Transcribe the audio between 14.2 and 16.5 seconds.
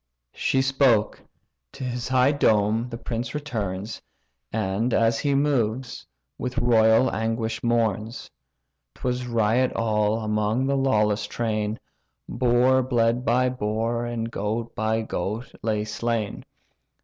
goat by goat lay slain.